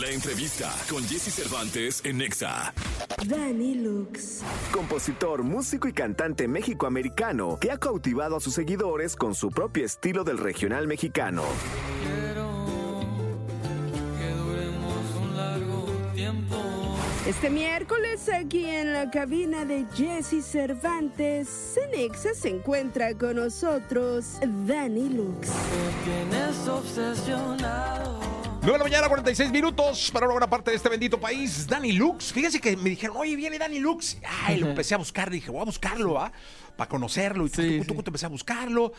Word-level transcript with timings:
La 0.00 0.08
entrevista 0.08 0.72
con 0.88 1.04
Jesse 1.06 1.30
Cervantes 1.30 2.00
en 2.04 2.16
Nexa. 2.16 2.72
Danny 3.26 3.74
Lux. 3.74 4.40
Compositor, 4.72 5.42
músico 5.42 5.88
y 5.88 5.92
cantante 5.92 6.48
mexicoamericano 6.48 7.58
que 7.60 7.70
ha 7.70 7.76
cautivado 7.76 8.36
a 8.36 8.40
sus 8.40 8.54
seguidores 8.54 9.14
con 9.14 9.34
su 9.34 9.50
propio 9.50 9.84
estilo 9.84 10.24
del 10.24 10.38
regional 10.38 10.86
mexicano. 10.86 11.42
que 14.18 14.30
duremos 14.30 15.04
un 15.20 15.36
largo 15.36 15.84
tiempo. 16.14 16.56
Este 17.26 17.50
miércoles 17.50 18.30
aquí 18.30 18.64
en 18.64 18.94
la 18.94 19.10
cabina 19.10 19.66
de 19.66 19.84
Jesse 19.94 20.42
Cervantes, 20.42 21.74
Cenexa 21.74 22.32
se 22.32 22.48
encuentra 22.48 23.12
con 23.18 23.36
nosotros 23.36 24.38
Danny 24.66 25.10
Lux. 25.10 25.50
Obsesionado. 26.70 28.29
9 28.62 28.72
de 28.72 28.78
la 28.78 28.84
mañana, 28.84 29.08
46 29.08 29.50
minutos 29.50 30.10
para 30.12 30.26
una 30.26 30.34
buena 30.34 30.50
parte 30.50 30.70
de 30.70 30.76
este 30.76 30.90
bendito 30.90 31.18
país. 31.18 31.66
Danny 31.66 31.92
Lux. 31.92 32.32
Fíjense 32.32 32.60
que 32.60 32.76
me 32.76 32.90
dijeron, 32.90 33.16
oye, 33.16 33.34
viene 33.34 33.58
Danny 33.58 33.78
Lux. 33.78 34.18
Ay, 34.44 34.58
lo 34.60 34.68
empecé 34.68 34.94
a 34.94 34.98
buscar. 34.98 35.30
Dije, 35.30 35.50
voy 35.50 35.62
a 35.62 35.64
buscarlo, 35.64 36.14
¿va? 36.14 36.30
Para 36.76 36.88
conocerlo. 36.88 37.46
Y 37.46 37.48
Sí, 37.48 37.56
tucu, 37.56 37.82
sí. 37.82 37.88
tucu, 37.88 38.02
empecé 38.06 38.26
a 38.26 38.28
buscarlo. 38.28 38.92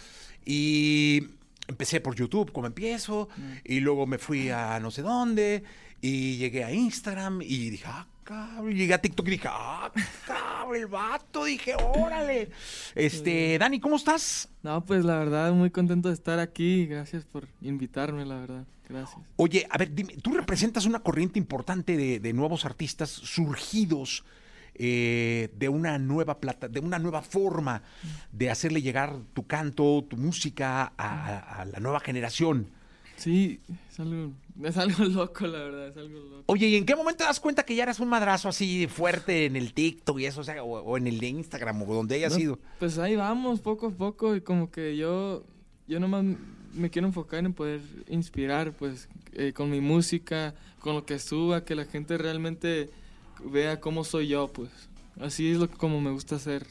Y 0.44 1.28
empecé 1.68 2.02
por 2.02 2.16
YouTube, 2.16 2.52
como 2.52 2.66
empiezo. 2.66 3.30
Y 3.64 3.82
luego 3.82 4.08
me 4.08 4.18
fui 4.18 4.50
a 4.50 4.80
no 4.80 4.90
sé 4.90 5.04
dónde. 5.04 5.64
Y 6.02 6.38
llegué 6.38 6.64
a 6.64 6.72
Instagram. 6.72 7.44
Y 7.44 7.70
dije, 7.70 7.86
ah, 7.88 8.08
cabrón. 8.24 8.74
Llegué 8.74 8.96
a 8.96 9.02
TikTok 9.02 9.28
y 9.28 9.32
dije, 9.32 9.48
ah, 9.52 9.92
cabrón, 10.26 10.76
el 10.76 10.88
vato. 10.88 11.44
Dije, 11.46 11.76
órale. 11.76 12.50
Este, 12.96 13.60
Dani, 13.60 13.80
¿cómo 13.80 13.96
estás? 13.98 14.50
No, 14.64 14.84
pues 14.84 15.06
la 15.06 15.20
verdad, 15.20 15.54
muy 15.54 15.70
contento 15.70 16.08
de 16.10 16.16
estar 16.16 16.40
aquí. 16.40 16.88
Gracias 16.88 17.26
por 17.26 17.48
invitarme, 17.62 18.26
la 18.26 18.40
verdad. 18.40 18.66
Gracias. 18.92 19.20
Oye, 19.38 19.66
a 19.70 19.78
ver, 19.78 19.94
dime, 19.94 20.18
tú 20.22 20.34
representas 20.34 20.86
una 20.86 21.00
corriente 21.00 21.40
importante 21.40 21.96
de, 21.98 22.20
de 22.20 22.34
nuevos 22.34 22.66
artistas 22.66 23.10
surgidos 23.10 24.24
eh, 24.76 25.50
de 25.58 25.70
una 25.70 25.98
nueva 26.00 26.40
plata, 26.40 26.68
de 26.68 26.80
una 26.80 26.98
nueva 27.00 27.22
forma 27.22 27.84
de 28.32 28.50
hacerle 28.50 28.82
llegar 28.82 29.16
tu 29.34 29.46
canto, 29.46 30.06
tu 30.10 30.18
música 30.18 30.94
a, 30.98 31.62
a 31.62 31.66
la 31.66 31.80
nueva 31.80 32.00
generación. 32.00 32.68
Sí, 33.18 33.60
es 33.92 34.00
algo, 34.00 34.32
es 34.64 34.78
algo 34.78 35.04
loco, 35.06 35.46
la 35.46 35.60
verdad, 35.60 35.88
es 35.90 35.98
algo 35.98 36.20
loco. 36.20 36.44
Oye, 36.48 36.68
¿y 36.70 36.76
en 36.76 36.86
qué 36.86 36.96
momento 36.96 37.20
te 37.20 37.24
das 37.26 37.40
cuenta 37.40 37.64
que 37.64 37.76
ya 37.76 37.84
eras 37.84 38.00
un 38.00 38.08
madrazo 38.10 38.50
así 38.50 38.88
fuerte 38.88 39.46
en 39.46 39.56
el 39.56 39.74
TikTok 39.74 40.20
y 40.20 40.26
eso, 40.26 40.42
o, 40.42 40.44
sea, 40.44 40.64
o, 40.64 40.80
o 40.80 40.98
en 40.98 41.06
el 41.06 41.20
de 41.20 41.28
Instagram 41.28 41.84
o 41.84 41.94
donde 41.94 42.16
haya 42.16 42.30
No, 42.30 42.36
sido? 42.36 42.60
Pues 42.80 42.98
ahí 42.98 43.16
vamos, 43.16 43.60
poco 43.60 43.88
a 43.88 43.92
poco, 43.92 44.36
y 44.36 44.42
como 44.42 44.72
que 44.72 44.98
yo, 44.98 45.44
yo 45.88 46.00
nomás 46.00 46.26
me 46.74 46.90
quiero 46.90 47.08
enfocar 47.08 47.44
en 47.46 47.54
poder 47.54 47.82
inspirar, 48.08 48.72
pues, 48.74 49.08
eh, 49.34 49.54
con 49.54 49.70
mi 49.70 49.82
música, 49.82 50.54
con 50.80 50.96
lo 50.96 51.06
que 51.06 51.20
suba, 51.20 51.64
que 51.66 51.76
la 51.76 51.86
gente 51.86 52.18
realmente 52.18 52.90
vea 53.46 53.80
cómo 53.80 54.04
soy 54.04 54.28
yo, 54.30 54.48
pues. 54.48 54.70
Así 55.20 55.50
es 55.52 55.58
lo 55.58 55.70
que 55.70 55.78
como 55.78 56.00
me 56.02 56.12
gusta 56.12 56.36
hacer. 56.36 56.66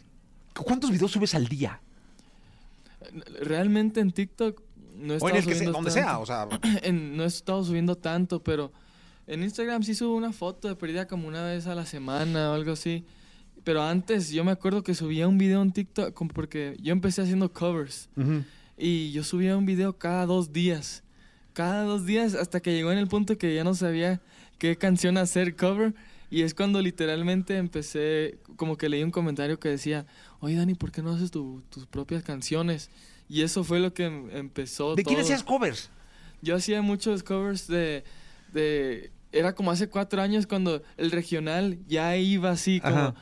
¿Cuántos 0.54 0.90
videos 0.90 1.10
subes 1.12 1.34
al 1.34 1.46
día? 1.48 1.80
Realmente 3.40 4.00
en 4.00 4.12
TikTok 4.12 4.60
no 4.98 5.14
he 5.14 5.18
O 5.18 5.28
en 5.28 5.36
estado 5.36 5.38
el 5.38 5.46
que 5.46 5.54
sea, 5.54 5.70
donde 5.70 5.90
tanto. 5.90 5.90
sea, 5.90 6.18
o 6.18 6.26
sea, 6.26 6.48
en- 6.82 7.16
no 7.16 7.24
he 7.24 7.26
estado 7.26 7.64
subiendo 7.64 7.96
tanto, 7.96 8.42
pero 8.42 8.72
en 9.26 9.42
Instagram 9.42 9.82
sí 9.82 9.94
subo 9.94 10.16
una 10.16 10.32
foto 10.32 10.68
de 10.68 10.76
perdida 10.76 11.06
como 11.06 11.26
una 11.28 11.44
vez 11.44 11.66
a 11.66 11.74
la 11.74 11.86
semana 11.86 12.50
o 12.50 12.54
algo 12.54 12.72
así. 12.72 13.04
Pero 13.64 13.82
antes 13.82 14.30
yo 14.30 14.42
me 14.44 14.52
acuerdo 14.52 14.82
que 14.82 14.94
subía 14.94 15.28
un 15.28 15.38
video 15.38 15.60
en 15.62 15.72
TikTok 15.72 16.18
porque 16.32 16.76
yo 16.80 16.92
empecé 16.92 17.22
haciendo 17.22 17.52
covers 17.52 18.08
ujú. 18.16 18.42
Y 18.80 19.12
yo 19.12 19.22
subía 19.22 19.56
un 19.56 19.66
video 19.66 19.96
cada 19.98 20.26
dos 20.26 20.52
días. 20.52 21.04
Cada 21.52 21.82
dos 21.84 22.06
días 22.06 22.34
hasta 22.34 22.60
que 22.60 22.72
llegó 22.72 22.90
en 22.92 22.98
el 22.98 23.08
punto 23.08 23.36
que 23.36 23.54
ya 23.54 23.64
no 23.64 23.74
sabía 23.74 24.20
qué 24.58 24.76
canción 24.76 25.18
hacer 25.18 25.54
cover. 25.56 25.94
Y 26.30 26.42
es 26.42 26.54
cuando 26.54 26.80
literalmente 26.80 27.56
empecé, 27.56 28.38
como 28.56 28.76
que 28.76 28.88
leí 28.88 29.02
un 29.02 29.10
comentario 29.10 29.58
que 29.58 29.68
decía, 29.68 30.06
oye 30.38 30.54
Dani, 30.54 30.74
¿por 30.74 30.92
qué 30.92 31.02
no 31.02 31.10
haces 31.10 31.30
tu- 31.32 31.62
tus 31.70 31.86
propias 31.86 32.22
canciones? 32.22 32.88
Y 33.28 33.42
eso 33.42 33.64
fue 33.64 33.80
lo 33.80 33.92
que 33.92 34.04
em- 34.06 34.30
empezó 34.30 34.94
¿de 34.94 35.02
quién 35.02 35.16
todo. 35.16 35.24
hacías 35.24 35.42
covers? 35.42 35.90
Yo 36.40 36.54
hacía 36.56 36.82
muchos 36.82 37.22
covers 37.24 37.66
de, 37.66 38.04
de... 38.52 39.10
Era 39.32 39.54
como 39.54 39.70
hace 39.72 39.88
cuatro 39.88 40.22
años 40.22 40.46
cuando 40.46 40.82
el 40.96 41.10
regional 41.10 41.78
ya 41.88 42.16
iba 42.16 42.50
así, 42.52 42.80
como... 42.80 42.94
Ajá. 42.96 43.14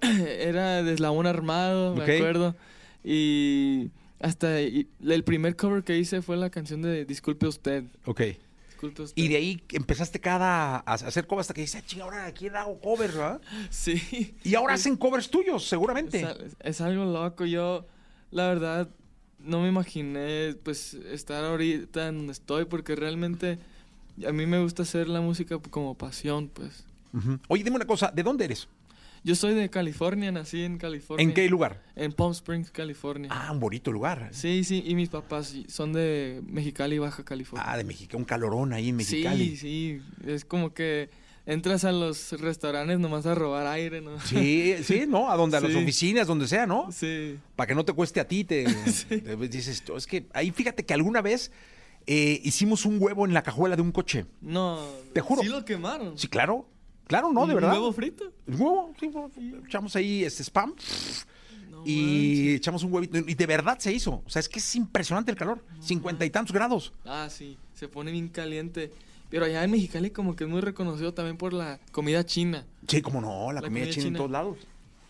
era 0.40 0.82
de 0.82 0.94
eslabón 0.94 1.26
armado, 1.26 1.94
me 1.94 2.02
acuerdo. 2.04 2.56
Y 3.04 3.90
hasta 4.20 4.58
el 4.60 5.24
primer 5.24 5.56
cover 5.56 5.82
que 5.84 5.98
hice 5.98 6.22
fue 6.22 6.36
la 6.36 6.50
canción 6.50 6.82
de 6.82 7.04
Disculpe 7.04 7.46
usted. 7.46 7.84
Ok. 8.04 8.22
Disculpe 8.68 9.02
usted. 9.02 9.22
Y 9.22 9.28
de 9.28 9.36
ahí 9.36 9.62
empezaste 9.72 10.20
cada 10.20 10.76
a 10.78 10.80
hacer 10.94 11.26
covers 11.26 11.44
hasta 11.44 11.54
que 11.54 11.62
dices, 11.62 11.82
"Ah, 11.82 11.86
chinga, 11.86 12.04
ahora 12.04 12.26
aquí 12.26 12.48
hago 12.48 12.78
covers, 12.80 13.14
¿verdad? 13.16 13.40
Sí. 13.70 14.34
Y 14.44 14.54
ahora 14.54 14.74
hacen 14.74 14.96
covers 14.96 15.30
tuyos, 15.30 15.66
seguramente. 15.68 16.18
Es, 16.20 16.24
al- 16.24 16.50
es 16.60 16.80
algo 16.80 17.04
loco. 17.04 17.44
Yo, 17.46 17.86
la 18.30 18.48
verdad, 18.48 18.88
no 19.38 19.60
me 19.62 19.68
imaginé 19.68 20.54
pues 20.62 20.94
estar 20.94 21.44
ahorita 21.44 22.08
en 22.08 22.16
donde 22.18 22.32
estoy 22.32 22.64
porque 22.64 22.96
realmente 22.96 23.58
a 24.26 24.32
mí 24.32 24.46
me 24.46 24.60
gusta 24.62 24.82
hacer 24.82 25.08
la 25.08 25.20
música 25.20 25.58
como 25.70 25.94
pasión, 25.94 26.48
pues. 26.48 26.84
Oye, 27.48 27.64
dime 27.64 27.76
una 27.76 27.86
cosa, 27.86 28.10
¿de 28.14 28.22
dónde 28.22 28.44
eres? 28.44 28.68
Yo 29.26 29.34
soy 29.34 29.54
de 29.54 29.68
California, 29.70 30.30
nací 30.30 30.62
en 30.62 30.78
California. 30.78 31.24
¿En 31.24 31.34
qué 31.34 31.48
lugar? 31.48 31.82
En 31.96 32.12
Palm 32.12 32.30
Springs, 32.30 32.70
California. 32.70 33.28
Ah, 33.32 33.50
un 33.50 33.58
bonito 33.58 33.90
lugar. 33.90 34.28
Sí, 34.30 34.62
sí, 34.62 34.84
y 34.86 34.94
mis 34.94 35.08
papás 35.08 35.48
sí, 35.48 35.66
son 35.68 35.92
de 35.92 36.40
Mexicali, 36.46 37.00
Baja 37.00 37.24
California. 37.24 37.68
Ah, 37.68 37.76
de 37.76 37.82
México, 37.82 38.16
un 38.16 38.24
calorón 38.24 38.72
ahí 38.72 38.90
en 38.90 38.96
Mexicali. 38.96 39.56
Sí, 39.56 39.56
sí, 39.56 40.00
es 40.28 40.44
como 40.44 40.72
que 40.72 41.10
entras 41.44 41.82
a 41.82 41.90
los 41.90 42.40
restaurantes 42.40 43.00
nomás 43.00 43.26
a 43.26 43.34
robar 43.34 43.66
aire, 43.66 44.00
¿no? 44.00 44.20
Sí, 44.20 44.76
sí, 44.84 45.06
¿no? 45.08 45.28
A 45.28 45.36
donde, 45.36 45.56
a 45.56 45.60
las 45.60 45.72
Sí. 45.72 45.76
oficinas, 45.78 46.28
donde 46.28 46.46
sea, 46.46 46.64
¿no? 46.68 46.92
Sí. 46.92 47.36
Para 47.56 47.66
que 47.66 47.74
no 47.74 47.84
te 47.84 47.94
cueste 47.94 48.20
a 48.20 48.28
ti, 48.28 48.44
te, 48.44 48.64
te 49.08 49.36
dices, 49.48 49.82
es 49.96 50.06
que 50.06 50.28
ahí 50.34 50.52
fíjate 50.52 50.86
que 50.86 50.94
alguna 50.94 51.20
vez 51.20 51.50
eh, 52.06 52.40
hicimos 52.44 52.84
un 52.86 53.02
huevo 53.02 53.26
en 53.26 53.34
la 53.34 53.42
cajuela 53.42 53.74
de 53.74 53.82
un 53.82 53.90
coche. 53.90 54.26
No, 54.40 54.78
Te 55.12 55.20
juro. 55.20 55.42
Sí 55.42 55.48
lo 55.48 55.64
quemaron. 55.64 56.16
Sí, 56.16 56.28
claro, 56.28 56.68
claro, 57.06 57.32
¿no? 57.32 57.46
De 57.46 57.54
¿Un 57.54 57.60
verdad. 57.60 57.72
huevo 57.72 57.92
frito? 57.92 58.32
Huevo, 58.46 58.92
sí, 58.98 59.10
echamos 59.66 59.96
ahí 59.96 60.24
este 60.24 60.42
spam 60.42 60.74
No 61.70 61.82
y 61.86 61.96
manches. 61.96 62.56
echamos 62.56 62.82
un 62.84 62.92
huevito. 62.92 63.18
Y 63.18 63.34
de 63.34 63.46
verdad 63.46 63.78
se 63.78 63.92
hizo. 63.92 64.22
O 64.24 64.30
sea, 64.30 64.40
es 64.40 64.48
que 64.48 64.58
es 64.58 64.76
impresionante 64.76 65.30
el 65.30 65.36
calor. 65.36 65.64
Cincuenta 65.80 66.24
y 66.24 66.30
tantos 66.30 66.52
grados. 66.52 66.92
Ah, 67.04 67.28
sí, 67.30 67.56
se 67.74 67.88
pone 67.88 68.10
bien 68.12 68.28
caliente. 68.28 68.92
Pero 69.28 69.44
allá 69.44 69.64
en 69.64 69.70
Mexicali 69.72 70.10
como 70.10 70.36
que 70.36 70.44
es 70.44 70.50
muy 70.50 70.60
reconocido 70.60 71.12
también 71.12 71.36
por 71.36 71.52
la 71.52 71.80
comida 71.90 72.24
china. 72.24 72.64
Sí, 72.86 73.02
como 73.02 73.20
no, 73.20 73.48
la, 73.52 73.54
La 73.60 73.60
comida, 73.62 73.80
comida 73.84 73.90
china, 73.94 74.06
en 74.08 74.14
todos 74.14 74.30
lados. 74.30 74.58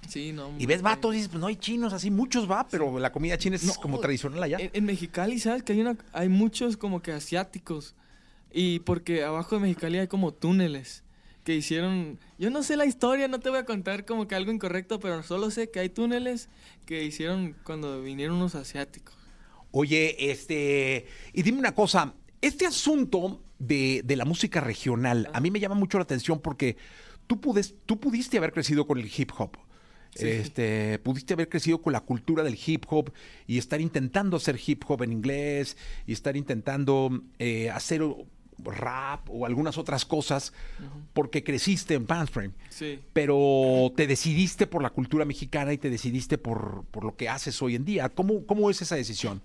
Sí, 0.08 0.32
no. 0.32 0.52
Y 0.58 0.64
ves 0.66 0.80
vatos 0.82 1.12
y 1.12 1.16
dices, 1.16 1.28
pues 1.28 1.40
no 1.40 1.48
hay 1.48 1.56
chinos, 1.56 1.92
así 1.92 2.10
muchos 2.10 2.50
va, 2.50 2.66
pero 2.68 2.98
la 2.98 3.10
comida 3.12 3.36
china 3.36 3.56
es 3.56 3.64
No, 3.64 3.74
como 3.74 3.98
tradicional 3.98 4.42
allá. 4.42 4.56
En, 4.58 4.70
en 4.72 4.84
Mexicali, 4.84 5.38
¿sabes? 5.38 5.62
Que 5.64 5.72
hay, 5.74 5.80
una, 5.80 5.96
hay 6.12 6.28
muchos 6.28 6.76
como 6.76 7.02
que 7.02 7.12
asiáticos. 7.12 7.94
Y 8.52 8.78
porque 8.80 9.22
abajo 9.24 9.56
de 9.56 9.62
Mexicali 9.62 9.98
hay 9.98 10.06
como 10.08 10.32
túneles 10.32 11.02
que 11.46 11.54
hicieron... 11.54 12.18
Yo 12.40 12.50
no 12.50 12.64
sé 12.64 12.76
la 12.76 12.86
historia, 12.86 13.28
no 13.28 13.38
te 13.38 13.50
voy 13.50 13.60
a 13.60 13.64
contar 13.64 14.04
como 14.04 14.26
que 14.26 14.34
algo 14.34 14.50
incorrecto, 14.50 14.98
pero 14.98 15.22
solo 15.22 15.52
sé 15.52 15.70
que 15.70 15.78
hay 15.78 15.88
túneles 15.88 16.48
que 16.86 17.04
hicieron 17.04 17.54
cuando 17.62 18.02
vinieron 18.02 18.36
unos 18.36 18.56
asiáticos. 18.56 19.16
Oye, 19.70 20.32
este, 20.32 21.06
y 21.32 21.42
dime 21.42 21.60
una 21.60 21.72
cosa, 21.72 22.14
este 22.40 22.66
asunto 22.66 23.44
de, 23.60 24.02
de 24.04 24.16
la 24.16 24.24
música 24.24 24.60
regional, 24.60 25.30
a 25.32 25.40
mí 25.40 25.52
me 25.52 25.60
llama 25.60 25.76
mucho 25.76 25.98
la 25.98 26.02
atención 26.02 26.40
porque 26.40 26.78
tú, 27.28 27.40
pudes, 27.40 27.76
tú 27.86 28.00
pudiste 28.00 28.38
haber 28.38 28.52
crecido 28.52 28.84
con 28.84 28.98
el 28.98 29.08
hip 29.16 29.30
hop. 29.38 29.56
Sí. 30.16 30.26
Este, 30.26 30.98
pudiste 30.98 31.34
haber 31.34 31.48
crecido 31.48 31.80
con 31.80 31.92
la 31.92 32.00
cultura 32.00 32.42
del 32.42 32.58
hip 32.66 32.86
hop 32.88 33.12
y 33.46 33.58
estar 33.58 33.80
intentando 33.80 34.38
hacer 34.38 34.58
hip 34.66 34.82
hop 34.88 35.04
en 35.04 35.12
inglés 35.12 35.76
y 36.06 36.12
estar 36.12 36.36
intentando 36.36 37.22
eh, 37.38 37.70
hacer 37.70 38.02
rap 38.64 39.28
o 39.30 39.46
algunas 39.46 39.78
otras 39.78 40.04
cosas 40.04 40.52
porque 41.12 41.44
creciste 41.44 41.94
en 41.94 42.06
Springs. 42.24 42.54
Sí. 42.70 43.00
Pero 43.12 43.92
te 43.96 44.06
decidiste 44.06 44.66
por 44.66 44.82
la 44.82 44.90
cultura 44.90 45.24
mexicana 45.24 45.72
y 45.72 45.78
te 45.78 45.90
decidiste 45.90 46.38
por, 46.38 46.84
por 46.90 47.04
lo 47.04 47.16
que 47.16 47.28
haces 47.28 47.60
hoy 47.62 47.74
en 47.74 47.84
día. 47.84 48.08
¿Cómo, 48.08 48.46
cómo 48.46 48.70
es 48.70 48.80
esa 48.82 48.96
decisión? 48.96 49.42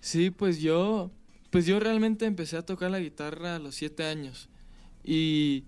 Sí, 0.00 0.30
pues 0.30 0.60
yo, 0.60 1.10
pues 1.50 1.66
yo 1.66 1.80
realmente 1.80 2.26
empecé 2.26 2.56
a 2.56 2.62
tocar 2.64 2.90
la 2.90 3.00
guitarra 3.00 3.56
a 3.56 3.58
los 3.58 3.74
siete 3.74 4.04
años. 4.04 4.48
Y 5.04 5.64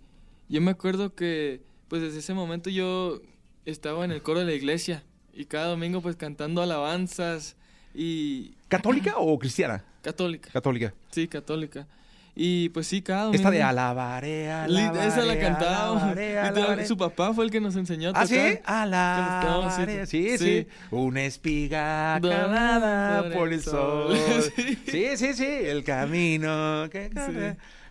yo 0.48 0.60
me 0.60 0.70
acuerdo 0.70 1.14
que, 1.14 1.62
pues 1.88 2.02
desde 2.02 2.18
ese 2.18 2.34
momento 2.34 2.70
yo 2.70 3.20
estaba 3.64 4.04
en 4.04 4.12
el 4.12 4.22
coro 4.22 4.40
de 4.40 4.46
la 4.46 4.52
iglesia 4.52 5.04
y 5.32 5.44
cada 5.46 5.68
domingo 5.68 6.00
pues 6.00 6.16
cantando 6.16 6.62
alabanzas 6.62 7.56
y 7.94 8.54
¿Católica 8.68 9.14
o 9.18 9.38
cristiana? 9.38 9.84
católica. 10.02 10.50
Católica. 10.50 10.94
Sí, 11.10 11.28
católica. 11.28 11.86
Y 12.34 12.68
pues 12.70 12.86
sí, 12.86 13.02
cada 13.02 13.24
domingo. 13.24 13.36
Esta 13.36 13.50
de 13.50 13.62
alabaré, 13.62 14.50
alabaré, 14.50 15.08
Esa 15.08 15.24
la 15.24 15.38
cantaba. 15.38 16.08
Literal. 16.14 16.86
Su 16.86 16.96
papá 16.96 17.34
fue 17.34 17.44
el 17.44 17.50
que 17.50 17.60
nos 17.60 17.76
enseñó 17.76 18.08
a 18.08 18.12
¿Ah, 18.14 18.22
tocar. 18.26 18.52
sí? 18.52 18.58
Alabaré. 18.64 20.06
Sí, 20.06 20.38
sí, 20.38 20.38
Sí. 20.38 20.66
Una 20.90 21.24
espiga 21.24 22.18
clavada 22.20 23.30
por 23.32 23.52
el 23.52 23.62
sol. 23.62 24.16
Sí, 24.86 25.06
sí, 25.16 25.34
sí. 25.34 25.44
El 25.46 25.84
camino 25.84 26.88
que. 26.90 27.10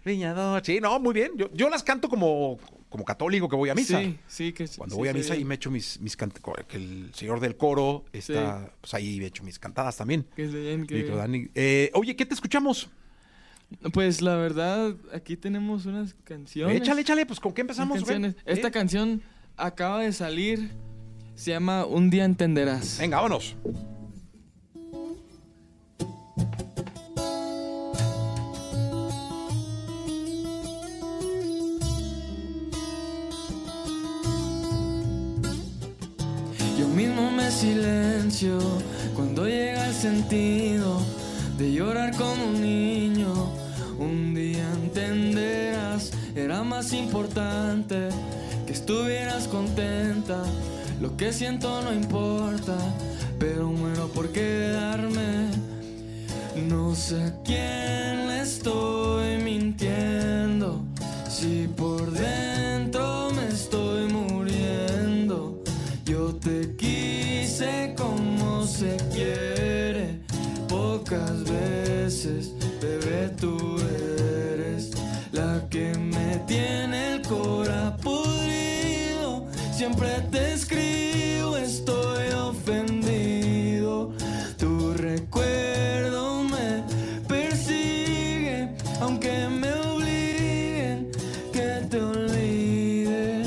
Viñador. 0.06 0.62
Sí, 0.66 0.80
no, 0.82 1.00
muy 1.00 1.14
bien. 1.14 1.32
Yo, 1.36 1.50
yo 1.54 1.70
las 1.70 1.84
canto 1.84 2.08
como, 2.10 2.58
como 2.90 3.04
católico 3.04 3.50
que 3.50 3.56
voy 3.58 3.70
a 3.70 3.76
misa. 3.76 4.00
Sí, 4.00 4.18
sí, 4.28 4.54
que 4.54 4.66
Cuando 4.68 4.96
sí, 4.96 5.00
voy 5.00 5.10
a 5.10 5.14
misa 5.14 5.36
y 5.36 5.44
me 5.44 5.56
echo 5.56 5.70
mis, 5.70 6.00
mis 6.00 6.18
cant- 6.18 6.40
que 6.66 6.78
el 6.78 7.12
señor 7.14 7.40
del 7.42 7.58
coro 7.58 8.06
está, 8.14 8.72
pues 8.82 8.94
ahí 8.94 9.20
he 9.22 9.26
hecho 9.26 9.44
mis 9.44 9.60
cantadas 9.60 9.98
también. 9.98 10.26
Que 10.36 10.48
bien, 10.48 10.88
que. 10.88 11.50
Eh, 11.54 11.92
oye, 11.94 12.16
¿qué 12.16 12.26
te 12.26 12.34
escuchamos? 12.34 12.90
Pues 13.94 14.22
la 14.22 14.36
verdad, 14.36 14.96
aquí 15.14 15.38
tenemos 15.38 15.86
unas 15.86 16.14
canciones. 16.24 16.78
Échale, 16.78 17.02
échale, 17.02 17.26
pues 17.26 17.40
¿con 17.40 17.54
qué 17.54 17.62
empezamos? 17.62 18.00
Esta 18.46 18.68
¿Eh? 18.68 18.72
canción 18.72 19.22
acaba 19.58 20.02
de 20.02 20.12
salir. 20.12 20.72
Se 21.36 21.52
llama 21.52 21.86
Un 21.86 22.10
día 22.10 22.26
entenderás. 22.26 22.98
Venga, 23.00 23.18
vámonos. 23.18 23.56
Yo 36.78 36.88
mismo 36.90 37.32
me 37.32 37.50
silencio 37.50 38.58
cuando 39.16 39.46
llega 39.48 39.88
el 39.88 39.94
sentido 39.94 41.02
de 41.58 41.74
llorar 41.74 42.16
como 42.18 42.46
un 42.46 42.62
niño. 42.62 43.09
Más 46.80 46.94
importante 46.94 48.08
que 48.66 48.72
estuvieras 48.72 49.50
contenta. 49.50 50.42
Lo 51.02 51.18
que 51.18 51.34
siento 51.34 51.82
no 51.82 51.94
importa, 51.94 52.78
pero 53.38 53.68
muero 53.68 54.08
por 54.08 54.30
quedarme. 54.30 55.50
No 56.70 56.96
sé 56.96 57.22
a 57.22 57.34
quién 57.44 58.30
le 58.30 58.40
estoy 58.44 59.40
mintiendo, 59.44 60.82
si 61.30 61.68
por 61.68 62.12
dentro 62.12 63.30
me 63.32 63.50
estoy 63.50 64.08
muriendo. 64.14 65.62
Yo 66.06 66.34
te 66.36 66.78
quise 66.78 67.94
como 67.98 68.66
se 68.66 68.96
quiere, 69.14 70.22
pocas 70.70 71.44
veces, 71.44 72.54
bebé, 72.82 73.36
tú 73.38 73.58
eres 73.80 74.19
tiene 76.50 77.14
el 77.14 77.22
cora 77.22 77.96
podrido. 77.98 79.46
Siempre 79.72 80.10
te 80.32 80.54
escribo, 80.54 81.56
estoy 81.56 82.32
ofendido. 82.32 84.12
Tu 84.58 84.94
recuerdo 84.96 86.44
me 86.44 86.84
persigue, 87.28 88.70
aunque 89.00 89.48
me 89.48 89.72
obliguen 89.74 91.12
que 91.54 91.86
te 91.88 92.02
olvide. 92.02 93.44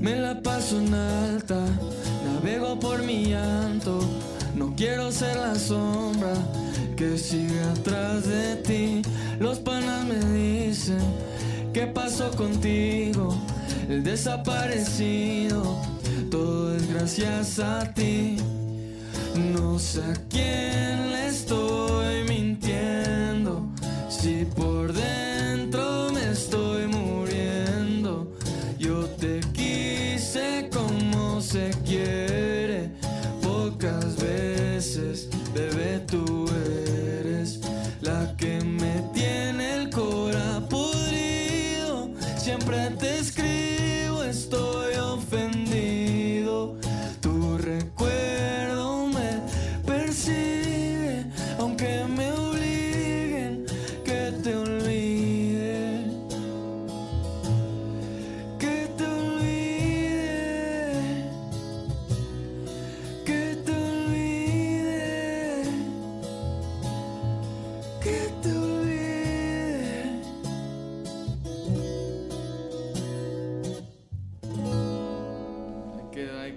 Me 0.00 0.16
la 0.16 0.42
paso 0.42 0.78
en 0.80 0.92
alta, 0.92 1.64
navego 2.24 2.76
por 2.80 3.04
mi 3.04 3.26
llanto. 3.26 4.00
No 4.60 4.74
quiero 4.76 5.10
ser 5.10 5.38
la 5.38 5.54
sombra 5.54 6.34
que 6.94 7.16
sigue 7.16 7.62
atrás 7.62 8.28
de 8.28 8.56
ti. 8.56 9.00
Los 9.38 9.58
panas 9.58 10.04
me 10.04 10.18
dicen, 10.38 11.00
¿qué 11.72 11.86
pasó 11.86 12.30
contigo? 12.32 13.34
El 13.88 14.04
desaparecido, 14.04 15.78
todo 16.30 16.76
es 16.76 16.92
gracias 16.92 17.58
a 17.58 17.90
ti. 17.94 18.36
No 19.54 19.78
sé 19.78 20.02
a 20.02 20.12
quién 20.28 20.89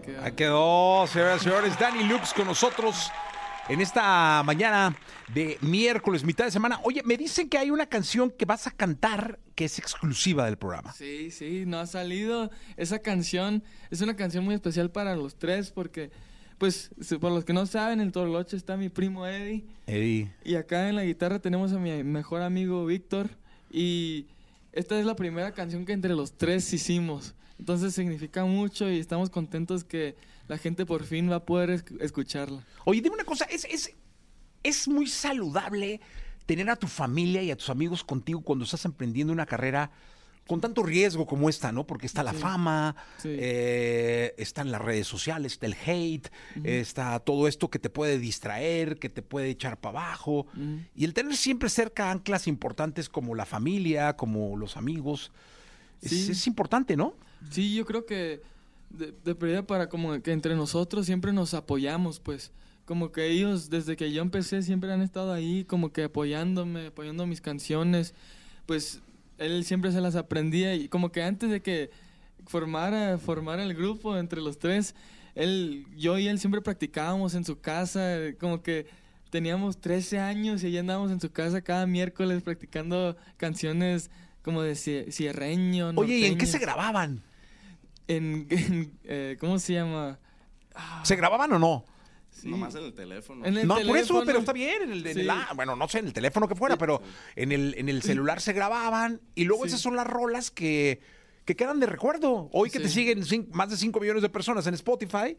quedó, 0.04 0.24
ahí 0.24 0.32
quedó. 0.34 1.08
Señoras 1.08 1.42
y 1.42 1.44
señores. 1.46 1.80
Dani 1.80 2.04
Lux 2.04 2.34
con 2.34 2.48
nosotros 2.48 3.12
en 3.70 3.82
esta 3.82 4.44
mañana 4.44 4.96
de 5.34 5.58
miércoles, 5.62 6.24
mitad 6.24 6.46
de 6.46 6.52
semana. 6.52 6.80
Oye, 6.84 7.02
me 7.04 7.18
dicen 7.18 7.50
que 7.50 7.58
hay 7.58 7.72
una 7.72 7.86
canción 7.86 8.30
que 8.30 8.46
vas 8.46 8.68
a 8.68 8.72
cantar 8.72 9.40
que 9.56 9.66
es 9.66 9.80
exclusiva 9.80 10.46
del 10.46 10.58
programa. 10.58 10.92
Sí, 10.94 11.32
sí, 11.32 11.64
no 11.66 11.80
ha 11.80 11.88
salido. 11.88 12.52
Esa 12.76 13.00
canción 13.00 13.64
es 13.90 14.02
una 14.02 14.16
canción 14.16 14.44
muy 14.44 14.56
especial 14.56 14.92
para 14.92 15.16
los 15.16 15.36
tres 15.36 15.72
porque, 15.72 16.12
pues, 16.58 16.92
por 17.20 17.32
los 17.32 17.46
que 17.46 17.54
no 17.54 17.66
saben, 17.66 18.02
en 18.02 18.12
Torloche 18.12 18.58
está 18.58 18.78
mi 18.78 18.90
primo 18.90 19.26
Eddie 19.26 19.66
Eddie. 19.88 20.32
y 20.44 20.56
acá 20.56 20.90
en 20.90 20.96
la 20.96 21.04
guitarra 21.04 21.40
tenemos 21.40 21.72
a 21.72 21.80
mi 21.80 22.04
mejor 22.04 22.42
amigo 22.42 22.86
Víctor 22.86 23.30
y 23.72 24.28
esta 24.74 25.00
es 25.00 25.06
la 25.06 25.16
primera 25.16 25.52
canción 25.54 25.86
que 25.86 25.94
entre 25.94 26.14
los 26.16 26.38
tres 26.38 26.72
hicimos. 26.74 27.36
Entonces 27.60 27.94
significa 27.94 28.44
mucho 28.46 28.90
y 28.90 29.00
estamos 29.00 29.30
contentos 29.30 29.84
que 29.84 30.16
la 30.48 30.58
gente 30.58 30.86
por 30.86 31.04
fin 31.04 31.30
va 31.32 31.36
a 31.38 31.46
poder 31.46 31.70
esc- 31.70 32.02
escucharla. 32.02 32.66
Oye, 32.86 33.02
dime 33.02 33.16
una 33.16 33.24
cosa, 33.24 33.46
es, 33.46 33.66
es, 33.66 33.94
es 34.64 34.88
muy 34.88 35.08
saludable 35.08 36.02
tener 36.46 36.70
a 36.70 36.76
tu 36.76 36.88
familia 36.88 37.42
y 37.42 37.52
a 37.52 37.56
tus 37.56 37.70
amigos 37.70 38.04
contigo 38.04 38.42
cuando 38.42 38.66
estás 38.66 38.84
emprendiendo 38.86 39.32
una 39.32 39.46
carrera 39.46 39.92
con 40.48 40.60
tanto 40.60 40.84
riesgo 40.84 41.26
como 41.26 41.48
esta, 41.50 41.72
¿no? 41.72 41.88
Porque 41.88 42.06
está 42.06 42.22
la 42.22 42.34
Sí. 42.34 42.40
fama, 42.40 42.96
Sí. 43.18 43.30
eh, 43.32 44.34
están 44.38 44.72
las 44.72 44.82
redes 44.82 45.08
sociales, 45.08 45.54
está 45.54 45.66
el 45.68 45.76
hate, 45.86 46.28
está 46.64 47.20
todo 47.20 47.48
esto 47.48 47.70
que 47.70 47.80
te 47.80 47.90
puede 47.90 48.20
distraer, 48.20 49.00
que 49.00 49.10
te 49.10 49.22
puede 49.22 49.50
echar 49.50 49.80
para 49.80 50.00
abajo. 50.02 50.48
Y 50.96 51.06
el 51.06 51.14
tener 51.14 51.36
siempre 51.38 51.70
cerca 51.70 52.12
anclas 52.12 52.48
importantes 52.48 53.08
como 53.08 53.36
la 53.36 53.46
familia, 53.46 54.18
como 54.18 54.58
los 54.58 54.76
amigos, 54.76 55.32
es, 56.02 56.10
Sí. 56.12 56.32
es 56.32 56.46
importante, 56.48 56.98
¿no? 56.98 57.14
Sí, 57.50 57.74
yo 57.76 57.86
creo 57.86 58.06
que 58.06 58.42
de, 58.90 59.14
de 59.24 59.36
prioridad 59.36 59.66
para 59.66 59.88
como 59.90 60.22
que 60.22 60.32
entre 60.34 60.56
nosotros 60.56 61.06
siempre 61.06 61.32
nos 61.34 61.54
apoyamos, 61.54 62.20
pues. 62.20 62.52
Como 62.86 63.14
que 63.14 63.28
ellos, 63.30 63.70
desde 63.70 63.96
que 63.96 64.12
yo 64.12 64.22
empecé, 64.22 64.62
siempre 64.62 64.92
han 64.92 65.02
estado 65.02 65.32
ahí, 65.32 65.64
como 65.64 65.94
que 65.94 66.04
apoyándome, 66.04 66.88
apoyando 66.88 67.26
mis 67.26 67.40
canciones. 67.40 68.14
Pues 68.66 69.02
él 69.38 69.64
siempre 69.66 69.92
se 69.92 70.02
las 70.02 70.16
aprendía 70.16 70.76
y 70.76 70.88
como 70.90 71.12
que 71.12 71.24
antes 71.24 71.50
de 71.50 71.62
que 71.62 71.90
formara, 72.48 73.18
formara 73.18 73.64
el 73.64 73.74
grupo 73.74 74.18
entre 74.18 74.42
los 74.42 74.60
tres, 74.60 74.96
él, 75.36 75.86
yo 75.96 76.18
y 76.20 76.28
él 76.28 76.40
siempre 76.40 76.62
practicábamos 76.62 77.34
en 77.36 77.44
su 77.46 77.60
casa, 77.60 78.18
como 78.40 78.62
que 78.62 78.86
teníamos 79.30 79.80
13 79.82 80.20
años 80.20 80.64
y 80.64 80.72
ya 80.72 80.82
andábamos 80.82 81.12
en 81.12 81.20
su 81.20 81.32
casa 81.32 81.62
cada 81.62 81.88
miércoles 81.88 82.44
practicando 82.44 83.16
canciones 83.38 84.12
como 84.44 84.62
de 84.62 84.74
cie- 84.74 85.12
cierreño. 85.12 85.92
Oye, 85.96 86.18
¿y 86.20 86.26
en 86.26 86.38
qué 86.38 86.46
se 86.46 86.60
grababan? 86.60 87.24
en, 88.08 88.48
en, 88.52 88.92
eh, 89.06 89.38
¿cómo 89.40 89.58
se 89.60 89.74
llama? 89.74 90.20
¿Se 91.04 91.16
grababan 91.16 91.52
o 91.54 91.60
no? 91.60 91.86
Sí. 92.34 92.50
Nomás 92.50 92.76
en 92.76 92.84
el 92.84 92.94
teléfono. 92.94 93.46
En 93.46 93.58
el 93.58 93.68
No, 93.68 93.76
por 93.76 93.82
eso, 93.84 93.92
teléfono. 93.94 94.26
pero 94.26 94.40
está 94.40 94.54
bien. 94.54 94.82
En 94.84 94.92
el, 94.92 95.06
en 95.08 95.18
el- 95.20 95.26
Sí. 95.30 95.56
bueno, 95.56 95.76
no 95.76 95.88
sé, 95.88 96.00
en 96.00 96.08
el 96.08 96.14
teléfono 96.14 96.48
que 96.48 96.56
fuera, 96.56 96.78
pero 96.78 97.02
en 97.36 97.52
el, 97.52 97.76
en 97.78 97.88
el 97.90 98.02
celular 98.02 98.42
se 98.42 98.54
grababan 98.54 99.22
y 99.36 99.46
luego 99.46 99.64
Sí. 99.64 99.68
esas 99.70 99.82
son 99.82 99.96
las 99.96 100.08
rolas 100.08 100.50
que, 100.52 101.00
que 101.46 101.56
quedan 101.56 101.80
de 101.80 101.86
recuerdo. 101.88 102.50
Hoy 102.54 102.70
que 102.70 102.80
te 102.80 102.88
siguen 102.90 103.24
más 103.52 103.70
de 103.70 103.78
5 103.78 104.00
millones 104.00 104.22
de 104.24 104.30
personas 104.30 104.66
en 104.66 104.74
Spotify, 104.76 105.38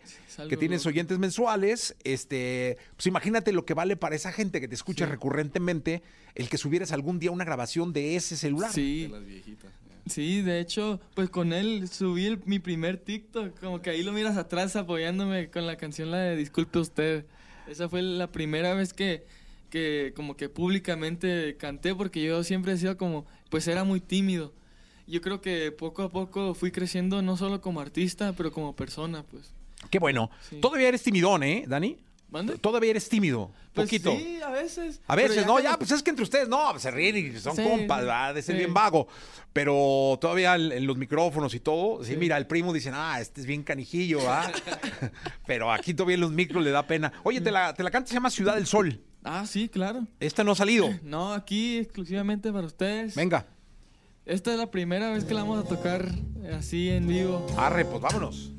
que 0.48 0.56
tienes 0.56 0.82
loco. 0.82 0.90
oyentes 0.90 1.18
mensuales, 1.18 1.96
este, 2.04 2.76
pues 2.96 3.06
imagínate 3.06 3.52
lo 3.52 3.64
que 3.64 3.74
vale 3.74 3.96
para 3.96 4.14
esa 4.14 4.30
gente 4.30 4.60
que 4.60 4.68
te 4.68 4.74
escucha 4.74 5.06
Sí. 5.06 5.10
recurrentemente 5.10 6.02
el 6.34 6.48
que 6.48 6.58
subieras 6.58 6.92
algún 6.92 7.18
día 7.18 7.30
una 7.30 7.44
grabación 7.44 7.92
de 7.92 8.16
ese 8.16 8.36
celular. 8.36 8.70
Sí, 8.72 9.04
De 9.04 9.08
las 9.08 9.24
viejitas. 9.26 9.72
Sí, 10.06 10.42
de 10.42 10.61
hecho, 10.61 11.00
pues 11.14 11.30
con 11.30 11.52
él 11.52 11.88
subí 11.88 12.26
el- 12.26 12.40
mi 12.44 12.58
primer 12.58 12.99
TikTok. 12.99 13.58
Como 13.58 13.80
que 13.80 13.90
ahí 13.90 14.02
lo 14.02 14.12
miras 14.12 14.37
atrás 14.37 14.76
apoyándome 14.76 15.49
con 15.50 15.66
la 15.66 15.76
canción 15.76 16.11
la 16.11 16.18
de 16.18 16.37
Disculpe 16.37 16.78
usted. 16.78 17.25
Esa 17.66 17.88
fue 17.88 18.02
la 18.02 18.30
primera 18.30 18.75
vez 18.75 18.92
que, 18.92 19.25
que 19.70 20.12
como 20.14 20.37
que 20.37 20.49
públicamente 20.50 21.56
canté 21.56 21.94
porque 21.94 22.23
yo 22.23 22.44
siempre 22.44 22.73
he 22.73 22.76
sido 22.76 22.96
como, 22.99 23.25
pues 23.49 23.66
era 23.66 23.84
muy 23.84 24.00
tímido. 24.00 24.52
Yo 25.06 25.20
creo 25.20 25.40
que 25.40 25.73
poco 25.73 26.02
a 26.02 26.11
poco 26.11 26.54
fui 26.54 26.70
creciendo 26.70 27.23
no 27.23 27.37
solo 27.37 27.61
como 27.61 27.80
artista, 27.80 28.32
pero 28.34 28.52
como 28.52 28.75
persona, 28.76 29.23
pues. 29.23 29.52
Qué 29.90 29.99
bueno. 29.99 30.30
Sí. 30.49 30.58
Todavía 30.61 30.88
eres 30.88 31.02
timidón, 31.02 31.42
¿eh, 31.42 31.64
Dani? 31.66 31.96
¿Mande? 32.30 32.58
Todavía 32.58 32.90
eres 32.90 33.08
tímido. 33.08 33.52
Pues 33.72 33.86
poquito. 33.86 34.10
sí, 34.16 34.40
a 34.44 34.50
veces. 34.50 35.00
A 35.06 35.14
veces, 35.14 35.46
no, 35.46 35.60
ya, 35.60 35.76
pues 35.78 35.90
es 35.92 36.02
que 36.02 36.10
entre 36.10 36.24
ustedes, 36.24 36.48
no, 36.48 36.76
se 36.78 36.90
ríen 36.90 37.16
y 37.16 37.38
son 37.38 37.54
Sí, 37.54 37.62
compas, 37.62 38.00
¿verdad? 38.00 38.34
de 38.34 38.42
ser 38.42 38.54
sí. 38.56 38.58
bien 38.58 38.74
vago. 38.74 39.06
Pero 39.52 40.18
todavía 40.20 40.56
en, 40.56 40.86
los 40.86 40.96
micrófonos 40.96 41.54
y 41.54 41.60
todo, 41.60 42.02
sí, 42.04 42.12
Sí. 42.12 42.16
mira, 42.16 42.36
el 42.36 42.46
primo 42.46 42.72
dice, 42.72 42.90
ah, 42.92 43.18
este 43.20 43.40
es 43.40 43.46
bien 43.46 43.62
canijillo, 43.62 44.18
¿ah? 44.28 44.50
Pero 45.46 45.72
aquí 45.72 45.94
todavía 45.94 46.14
en 46.14 46.20
los 46.22 46.32
micros 46.32 46.62
le 46.64 46.70
da 46.70 46.86
pena. 46.86 47.12
Oye, 47.22 47.40
te 47.40 47.50
la, 47.52 47.72
te 47.74 47.82
la 47.84 47.90
canta, 47.90 48.08
se 48.08 48.14
llama 48.14 48.30
Ciudad 48.30 48.54
del 48.56 48.66
Sol. 48.66 49.00
Ah, 49.22 49.46
sí, 49.46 49.68
claro. 49.68 50.06
Esta 50.20 50.42
no 50.44 50.52
ha 50.52 50.56
salido. 50.56 50.88
No, 51.02 51.32
aquí 51.32 51.78
exclusivamente 51.78 52.52
para 52.52 52.66
ustedes. 52.66 53.14
Venga, 53.14 53.46
Esta 54.26 54.52
es 54.52 54.58
la 54.58 54.70
primera 54.70 55.10
vez 55.10 55.24
que 55.24 55.34
la 55.34 55.42
vamos 55.42 55.64
a 55.64 55.68
tocar 55.68 56.08
eh, 56.42 56.54
así 56.58 56.88
en 56.90 57.06
vivo. 57.06 57.46
arre, 57.56 57.84
pues 57.84 58.00
vámonos. 58.00 58.50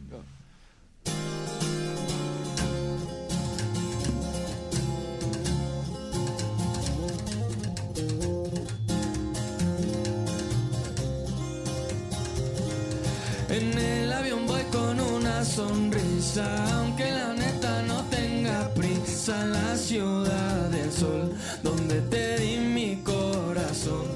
Sonrisa, 15.56 16.46
aunque 16.78 17.10
la 17.10 17.34
neta 17.34 17.82
no 17.84 18.04
tenga 18.10 18.74
prisa. 18.74 19.46
La 19.46 19.76
ciudad 19.78 20.70
del 20.70 20.92
sol, 20.92 21.34
donde 21.64 22.02
te 22.02 22.38
di 22.40 22.58
mi 22.58 22.98
corazón. 22.98 24.08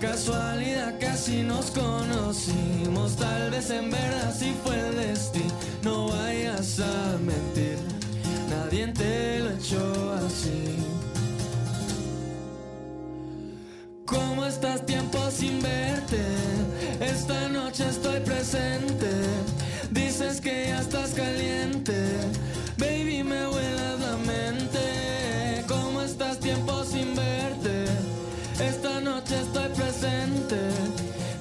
Casualidad 0.00 0.98
que 0.98 1.06
así 1.06 1.42
nos 1.42 1.70
conocimos, 1.70 3.16
tal 3.16 3.50
vez 3.50 3.70
en 3.70 3.90
verdad 3.90 4.34
sí 4.38 4.54
fue 4.62 4.78
el 4.88 4.96
destino. 4.96 5.54
No 5.82 6.08
vayas 6.08 6.80
a 6.80 7.18
mentir, 7.18 7.78
nadie 8.50 8.88
te 8.88 9.40
lo 9.40 9.50
echó 9.50 10.12
así. 10.26 10.76
¿Cómo 14.06 14.44
estás 14.44 14.84
tiempo 14.84 15.18
sin 15.30 15.62
verte? 15.62 16.22
Esta 17.00 17.48
noche 17.48 17.88
estoy 17.88 18.20
presente. 18.20 19.10
Dices 19.90 20.40
que 20.40 20.66
ya 20.68 20.80
estás 20.80 21.10
caliente. 21.10 21.94
Baby, 22.78 23.24
me 23.24 23.46
vuelas 23.46 24.00
la 24.00 24.16
mente. 24.18 25.64
¿Cómo 25.66 26.00
estás 26.02 26.38
tiempo 26.38 26.84
sin 26.84 27.14
verte? 27.16 27.84
Esta 28.60 29.00
noche 29.00 29.40
estoy 29.40 29.68
presente. 29.70 30.56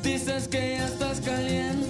Dices 0.02 0.48
que 0.48 0.78
ya 0.78 0.86
estás 0.88 1.22
caliente. 1.22 1.89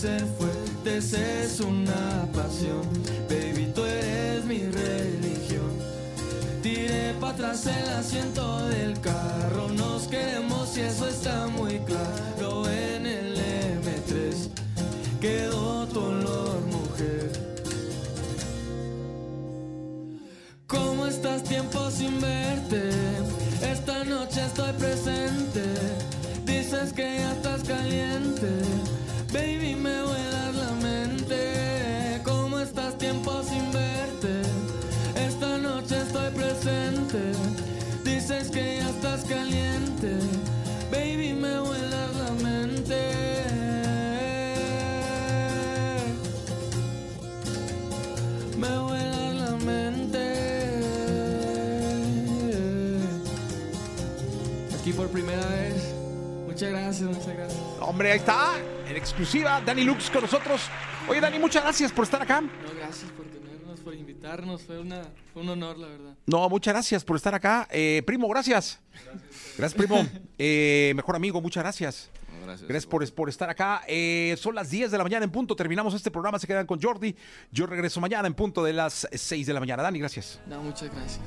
Ser 0.00 0.24
fuertes. 0.38 1.12
Es 1.12 1.60
una 1.60 2.26
pasión. 2.32 2.80
Baby, 3.28 3.70
tú 3.74 3.84
eres 3.84 4.44
mi 4.46 4.60
religión. 4.60 5.72
Tiré 6.62 7.12
para 7.20 7.34
atrás 7.34 7.66
el 7.66 7.88
asiento 7.90 8.66
del 8.68 8.98
carro. 9.00 9.68
Nos 9.68 10.08
queremos 10.08 10.74
y 10.78 10.80
eso 10.80 11.06
está 11.06 11.48
muy 11.48 11.78
claro. 11.80 12.66
En 12.70 13.04
el 13.04 13.36
M3 13.36 14.48
quedó 15.20 15.86
tu 15.88 16.00
olor, 16.00 16.60
mujer. 16.76 17.32
¿Cómo 20.66 21.06
estás 21.06 21.44
tiempo 21.44 21.90
sin 21.90 22.18
verte? 22.22 22.90
Esta 23.60 24.04
noche 24.04 24.46
estoy 24.46 24.72
presente. 24.72 25.64
Dices 26.46 26.94
que 26.94 27.18
ya 27.18 27.32
estás 27.32 27.62
caliente. 27.64 28.69
Gracias, 57.00 57.26
muchas 57.26 57.36
gracias. 57.36 57.62
Hombre, 57.80 58.12
ahí 58.12 58.18
está, 58.18 58.54
en 58.88 58.96
exclusiva, 58.96 59.60
Dani 59.60 59.84
Lux 59.84 60.10
con 60.10 60.22
nosotros. 60.22 60.62
Oye, 61.08 61.20
Dani, 61.20 61.38
muchas 61.38 61.62
gracias 61.62 61.92
por 61.92 62.04
estar 62.04 62.20
acá. 62.22 62.40
No, 62.40 62.48
gracias 62.78 63.10
por 63.12 63.26
tenernos, 63.26 63.80
por 63.80 63.94
invitarnos. 63.94 64.62
Fue, 64.62 64.78
una, 64.78 65.02
fue 65.32 65.42
un 65.42 65.48
honor, 65.48 65.78
la 65.78 65.88
verdad. 65.88 66.14
No, 66.26 66.48
muchas 66.48 66.74
gracias 66.74 67.04
por 67.04 67.16
estar 67.16 67.34
acá. 67.34 67.66
Eh, 67.70 68.02
primo, 68.06 68.28
gracias. 68.28 68.80
Gracias, 69.56 69.74
primo. 69.74 70.06
Eh, 70.38 70.92
mejor 70.96 71.16
amigo, 71.16 71.40
muchas 71.40 71.62
gracias. 71.62 72.10
Gracias 72.46 72.86
por, 72.86 73.08
por 73.12 73.28
estar 73.28 73.48
acá. 73.48 73.82
Eh, 73.86 74.34
son 74.38 74.54
las 74.54 74.70
10 74.70 74.90
de 74.90 74.98
la 74.98 75.04
mañana 75.04 75.24
en 75.24 75.30
punto. 75.30 75.54
Terminamos 75.54 75.94
este 75.94 76.10
programa. 76.10 76.38
Se 76.38 76.46
quedan 76.46 76.66
con 76.66 76.80
Jordi. 76.80 77.14
Yo 77.52 77.66
regreso 77.66 78.00
mañana 78.00 78.26
en 78.26 78.34
punto 78.34 78.64
de 78.64 78.72
las 78.72 79.06
6 79.12 79.46
de 79.46 79.52
la 79.52 79.60
mañana. 79.60 79.82
Dani, 79.82 79.98
gracias. 79.98 80.40
No, 80.46 80.62
muchas 80.62 80.90
gracias. 80.90 81.20